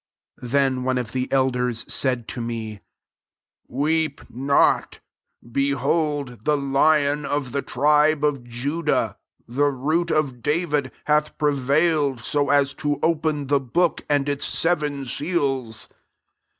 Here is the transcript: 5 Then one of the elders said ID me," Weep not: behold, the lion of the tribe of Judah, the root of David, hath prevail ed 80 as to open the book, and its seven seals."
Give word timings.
5 0.39 0.49
Then 0.49 0.83
one 0.83 0.97
of 0.97 1.11
the 1.11 1.31
elders 1.31 1.85
said 1.87 2.25
ID 2.27 2.41
me," 2.41 2.79
Weep 3.83 4.21
not: 4.31 4.97
behold, 5.51 6.43
the 6.43 6.57
lion 6.57 7.23
of 7.23 7.51
the 7.51 7.61
tribe 7.61 8.23
of 8.23 8.43
Judah, 8.43 9.17
the 9.47 9.67
root 9.69 10.09
of 10.09 10.41
David, 10.41 10.91
hath 11.05 11.37
prevail 11.37 12.13
ed 12.13 12.21
80 12.27 12.49
as 12.49 12.73
to 12.73 12.99
open 13.03 13.45
the 13.45 13.59
book, 13.59 14.03
and 14.09 14.27
its 14.27 14.43
seven 14.43 15.05
seals." 15.05 15.87